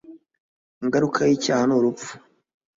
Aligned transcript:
Ingaruka 0.83 1.19
yicyaha 1.29 1.63
nurupfu 1.67 2.11